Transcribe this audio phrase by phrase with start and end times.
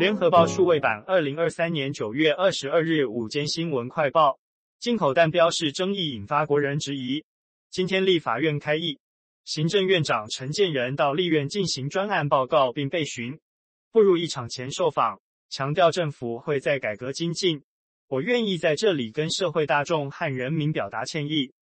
[0.00, 4.38] 联合报数位版，二零二三年九月二十二日午间新闻快报：
[4.78, 7.22] 进口蛋标示争议引发国人质疑。
[7.68, 8.98] 今天立法院开议，
[9.44, 13.38] 行政院长陈建仁到立院进行专案报告并备询，
[13.92, 17.62] 步入议场前受访，强调政府会在改革精进。
[18.08, 21.52] 我愿意在这里跟社会大众和人民表达歉意。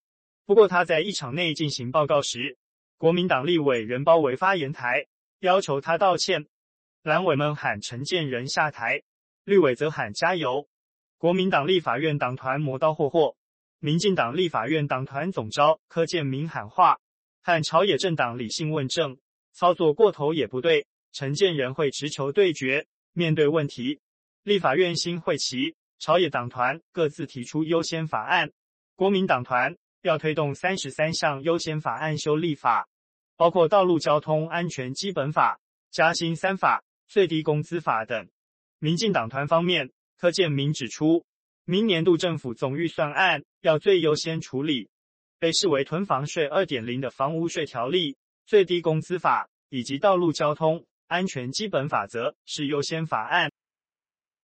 [0.46, 2.57] 不过他在议场内进行报告时，
[2.98, 5.07] 国民党立委人包围发言台，
[5.41, 6.46] 要求他道歉。
[7.08, 9.03] 蓝委们喊陈建仁下台，
[9.44, 10.68] 绿委则喊加油。
[11.17, 13.34] 国民党立法院党团磨刀霍霍，
[13.79, 16.98] 民进党立法院党团总召柯建铭喊话，
[17.40, 19.17] 和朝野政党理性问政，
[19.54, 20.86] 操作过头也不对。
[21.11, 24.00] 陈建仁会直球对决，面对问题。
[24.43, 28.53] 立法院新会期，朝野党团各自提出优先法案，
[28.96, 32.86] 国民党团要推动三十三项优先法案修立法，
[33.34, 35.59] 包括道路交通安全基本法、
[35.91, 36.84] 加薪三法。
[37.08, 38.28] 最低工资法等。
[38.78, 41.25] 民进党团方面，柯建铭指出，
[41.64, 44.89] 明年度政府总预算案要最优先处理
[45.39, 53.51] 被视为囤房税二点零的房屋税条例、最低工资法以及道路交通安全基本法则是优先法案。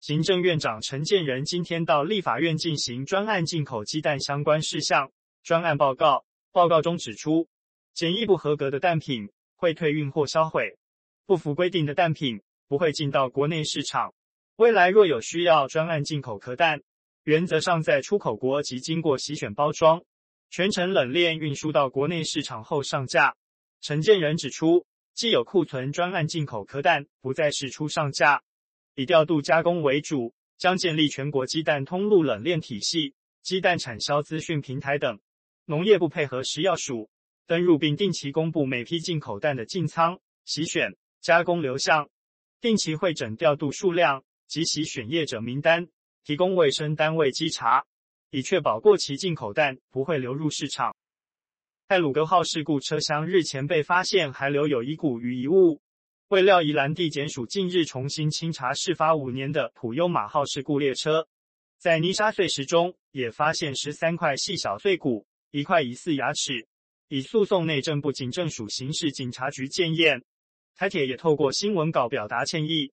[0.01, 5.11] 行政院长陈建仁今天到立法院进行专案进口鸡蛋相关事项
[5.43, 7.49] 专案报告，报告中指出，
[7.95, 10.77] 检疫不合格的蛋品会退运或销毁，
[11.25, 12.41] 不符规定的蛋品。
[12.75, 14.13] 不会进到国内市场。
[14.57, 16.81] 未来若有需要专案进口壳蛋，
[17.23, 20.03] 原则上在出口国及经过洗选包装，
[20.51, 23.37] 全程冷链运输到国内市场后上架。
[23.81, 28.43] 陈建仁指出，既有库存专案进口壳蛋不再是出上架，
[28.97, 33.15] 以调度加工为主，将建立全国鸡蛋通路冷链体系、
[33.45, 35.21] 鸡蛋产销资讯平台等。
[35.67, 37.09] 农业部配合食药署
[37.47, 42.09] 登入并定期公布每批进口蛋的进仓、洗选、加工流向。
[42.65, 45.87] 定期会诊调度数量及其选业者名单，
[46.25, 47.85] 提供卫生单位稽查，
[48.31, 50.97] 以确保过期进口蛋不会流入市场。
[51.89, 55.83] 泰鲁阁号事故车厢日前被发现还留有遗骨与遗物，
[56.29, 61.29] 未料宜兰地检署近日重新清查事发五年的普优玛号事故列车，
[61.77, 66.67] 在泥沙碎石中也发现十三块细小碎骨，一块疑似牙齿，
[67.09, 70.25] 已诉讼内政部警政署刑事警察局鉴验。
[70.77, 72.93] 台铁也透过新闻稿表达歉意，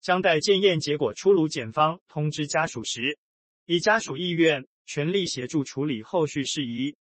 [0.00, 3.18] 将待检验结果出炉，检方通知家属时，
[3.66, 6.96] 以家属意愿，全力协助处理后续事宜。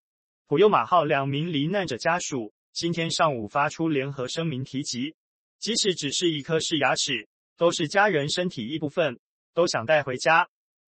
[0.46, 5.16] 普悠玛号两名罹难者家属今天上午发出联合声明，提及
[5.60, 9.18] 即使只是一颗是牙齿，都是家人身体一部分，
[9.54, 10.50] 都想带回家。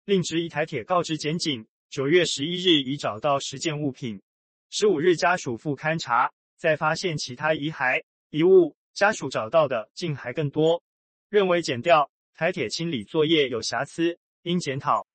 [0.04, 4.22] 另质疑台铁告知检警，九月十一日已找到十件物品，
[4.70, 8.76] 十五日家属复勘查，再发现其他遗骸遗物。
[8.94, 10.84] 家属找到的竟还更多，
[11.30, 15.08] 认为剪掉台铁清理作业有瑕疵，应检讨。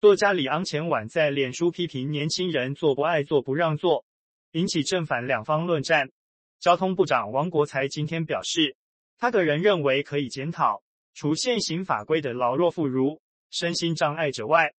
[0.00, 4.04] 作家李昂前晚在脸书批评年轻人做不爱做不让座，
[4.52, 6.10] 引起正反两方论战。
[6.60, 8.76] 交通部长王国材今天表示，
[9.18, 10.82] 他个人认为可以检讨，
[11.14, 13.18] 除现行法规的老弱妇孺、
[13.50, 14.72] 身心障碍者外，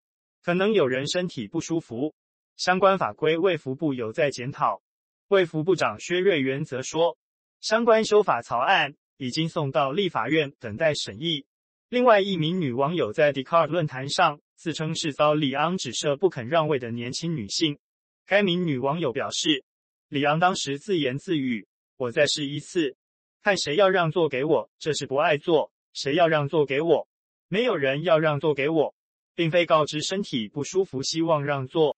[0.43, 2.15] 可能有人身体不舒服，
[2.57, 4.83] 相关法规卫福部有在检讨。
[5.29, 7.19] 卫福部长薛瑞元则说。
[7.65, 11.47] 相关修法草案已经送到立法院等待审议。
[11.89, 17.79] 另外一名女网友在 Dcard 论坛上自称是遭李昂指涉不肯让位的年轻女性。
[18.27, 19.65] 该名女网友表示，
[20.09, 21.67] 李昂当时自言自语
[21.97, 22.99] ：“我再试一次，
[23.43, 27.09] 看谁要让座给我，这是不爱坐；谁要让座给我，
[27.49, 28.95] 没有人要让座给我，
[29.35, 31.97] 并非告知身体不舒服希望让座。”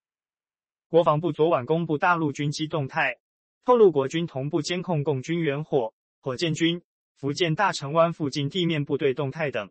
[0.88, 3.16] 国防部昨晚公布大陆军机动态。
[3.66, 6.81] 透露国军同步监控共军远火、火箭军、
[7.16, 9.69] 福建大城湾附近地面部队动态等，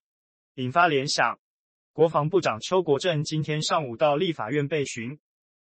[0.56, 1.39] 引发联想。
[1.94, 5.17] 国防部长邱国正今天上午到立法院备询，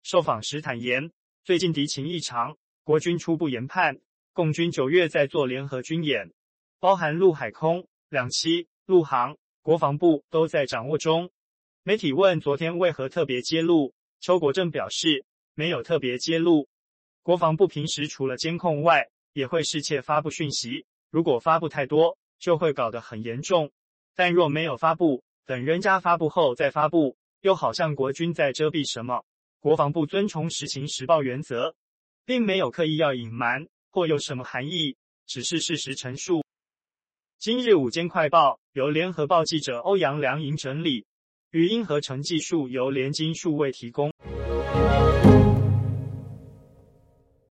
[0.03, 1.09] 受访时坦言，
[1.45, 3.97] 最近敌情异常，国军初步研判，
[4.33, 6.33] 共军九月在做联合军演，
[6.81, 11.31] 包含陆海空两栖、陆航，国防部都在掌握中。
[11.83, 16.67] 媒体问昨天为何特别揭露，邱国正表示没有特别揭露。
[17.27, 20.85] 国防部平时除了监控外，也会适切发布讯息。
[21.09, 23.67] 如果发布太多，就会搞得很严重；
[24.15, 29.25] 但若没有发布，等人家发布后再发布，又好像国军在遮蔽什么。
[29.59, 31.75] 国防部遵从实情实报原则，
[32.23, 34.95] 并没有刻意要隐瞒或有什么含义，
[35.25, 36.45] 只是事实陈述。
[37.37, 41.05] 今日午间快报由联合报记者欧阳良莹整理，
[41.51, 44.13] 语音合成技术由联经数位提供。